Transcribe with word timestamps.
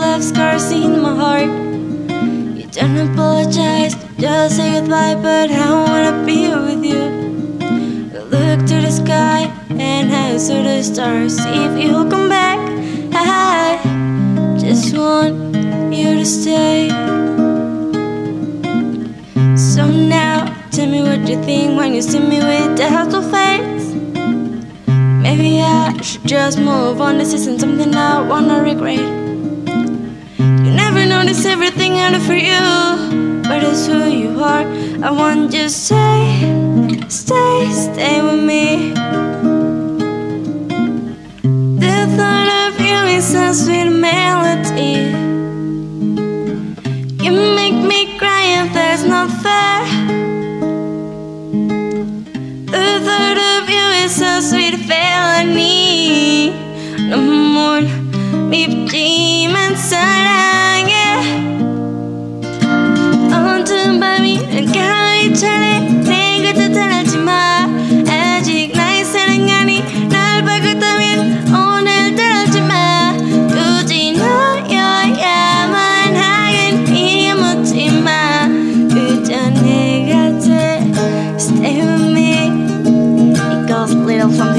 left 0.00 0.24
scars 0.24 0.70
in 0.70 1.02
my 1.02 1.14
heart. 1.14 1.50
You 2.58 2.66
don't 2.72 2.96
apologize, 3.10 3.94
just 4.18 4.56
say 4.56 4.80
goodbye, 4.80 5.14
but 5.14 5.50
I 5.50 5.68
wanna 5.84 6.24
be 6.24 6.48
with 6.48 6.82
you. 6.82 7.04
I 8.16 8.22
look 8.32 8.60
to 8.70 8.76
the 8.86 8.90
sky 8.90 9.52
and 9.68 10.10
I 10.10 10.38
see 10.38 10.62
the 10.62 10.82
stars. 10.82 11.36
If 11.38 11.72
you 11.78 11.92
come 12.08 12.30
back, 12.30 12.58
I 13.12 13.76
just 14.58 14.96
want 14.96 15.34
you 15.92 16.14
to 16.20 16.24
stay. 16.24 16.88
So 19.54 19.82
now, 19.86 20.48
tell 20.70 20.88
me 20.88 21.02
what 21.02 21.28
you 21.28 21.36
think 21.44 21.76
when 21.76 21.92
you 21.92 22.00
see 22.00 22.20
me 22.20 22.38
with 22.38 22.80
a 22.80 23.22
face. 23.34 23.88
Maybe 25.24 25.60
I 25.60 26.00
should 26.00 26.26
just 26.26 26.58
move 26.58 27.02
on. 27.02 27.18
This 27.18 27.34
isn't 27.34 27.60
something 27.60 27.94
I 27.94 28.26
wanna 28.26 28.62
regret 28.62 29.19
miss 31.30 31.46
everything 31.46 31.92
out 31.92 32.12
of 32.12 32.26
you, 32.26 33.42
but 33.48 33.62
it's 33.62 33.86
who 33.86 34.00
you 34.22 34.32
are. 34.42 34.66
I 35.08 35.10
want 35.12 35.54
you 35.54 35.62
to 35.62 35.70
stay, 35.70 36.24
stay, 37.08 37.56
stay 37.70 38.16
with 38.20 38.42
me. 38.52 38.90
The 41.84 41.98
thought 42.16 42.50
of 42.64 42.80
you 42.80 42.98
is 43.16 43.32
a 43.34 43.54
sweet 43.54 43.90
melody. 44.08 44.96
You 47.24 47.32
make 47.60 47.78
me 47.90 48.18
cry 48.18 48.44
and 48.58 48.68
that's 48.74 49.04
not 49.04 49.28
fair. 49.44 49.80
The 52.74 52.88
thought 53.06 53.40
of 53.54 53.62
you 53.76 53.86
is 54.04 54.20
a 54.20 54.42
sweet 54.42 54.76
felony. 54.88 56.50
No 57.12 57.20
more 57.56 57.82
deep 58.50 58.90
demons 58.90 59.70
inside. 59.70 60.49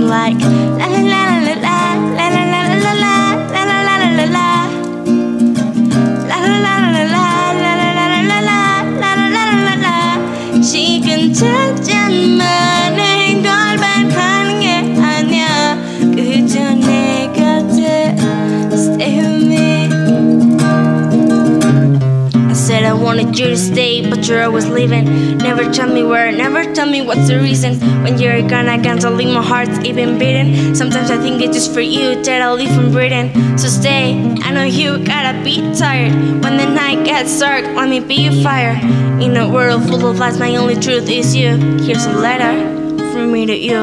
like 0.00 0.55
wanted 23.16 23.38
you 23.38 23.48
to 23.48 23.56
stay, 23.56 24.06
but 24.08 24.28
you're 24.28 24.42
always 24.42 24.68
leaving. 24.68 25.38
Never 25.38 25.72
tell 25.72 25.88
me 25.88 26.02
where, 26.02 26.30
never 26.30 26.74
tell 26.74 26.86
me 26.86 27.00
what's 27.00 27.28
the 27.28 27.40
reason. 27.40 27.80
When 28.02 28.18
you're 28.18 28.46
gone, 28.46 28.68
I 28.68 28.78
can't 28.78 29.00
believe 29.00 29.32
my 29.32 29.42
heart's 29.42 29.78
even 29.86 30.18
beating. 30.18 30.74
Sometimes 30.74 31.10
I 31.10 31.16
think 31.16 31.40
it's 31.40 31.56
just 31.56 31.72
for 31.72 31.80
you 31.80 32.22
that 32.24 32.42
I'll 32.42 32.54
leave 32.54 32.74
from 32.74 32.92
breathing. 32.92 33.32
So 33.56 33.68
stay, 33.68 34.20
I 34.42 34.50
know 34.50 34.64
you 34.64 35.02
gotta 35.02 35.42
be 35.42 35.56
tired. 35.72 36.12
When 36.42 36.58
the 36.58 36.66
night 36.66 37.06
gets 37.06 37.40
dark, 37.40 37.64
let 37.74 37.88
me 37.88 38.00
be 38.00 38.28
your 38.28 38.42
fire. 38.42 38.76
In 39.18 39.34
a 39.38 39.48
world 39.48 39.88
full 39.88 40.06
of 40.06 40.18
lies, 40.18 40.38
my 40.38 40.54
only 40.56 40.74
truth 40.74 41.08
is 41.08 41.34
you. 41.34 41.56
Here's 41.86 42.04
a 42.04 42.12
letter 42.12 42.52
from 43.12 43.32
me 43.32 43.46
to 43.46 43.56
you. 43.56 43.80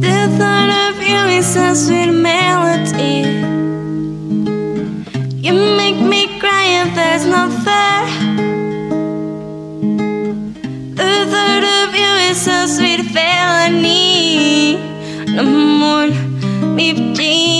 The 0.00 0.18
thought 0.38 0.70
of 0.88 1.02
you 1.02 1.39
amor, 15.40 16.08
mi 16.76 17.14
prima. 17.14 17.59